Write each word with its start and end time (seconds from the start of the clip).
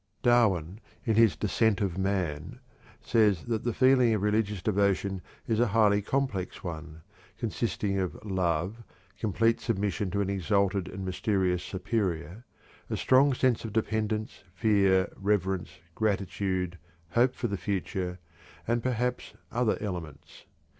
Darwin, 0.23 0.79
in 1.05 1.13
his 1.13 1.35
"Descent 1.35 1.79
of 1.79 1.95
Man," 1.95 2.59
says 3.03 3.43
that 3.43 3.63
the 3.63 3.71
feeling 3.71 4.15
of 4.15 4.23
religious 4.23 4.59
devotion 4.63 5.21
is 5.47 5.59
a 5.59 5.67
highly 5.67 6.01
complex 6.01 6.63
one, 6.63 7.03
consisting 7.37 7.99
of 7.99 8.17
love, 8.25 8.77
complete 9.19 9.61
submission 9.61 10.09
to 10.09 10.21
an 10.21 10.27
exalted 10.27 10.87
and 10.87 11.05
mysterious 11.05 11.61
superior, 11.61 12.43
a 12.89 12.97
strong 12.97 13.31
sense 13.35 13.63
of 13.63 13.73
dependence, 13.73 14.43
fear, 14.55 15.07
reverence, 15.17 15.69
gratitude, 15.93 16.79
hope 17.11 17.35
for 17.35 17.47
the 17.47 17.55
future, 17.55 18.17
and 18.67 18.81
perhaps 18.81 19.35
other 19.51 19.77
elements. 19.81 20.45